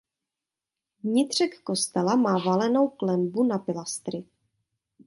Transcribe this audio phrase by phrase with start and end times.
[1.03, 4.25] Vnitřek kostela má valenou klenbu na pilastry.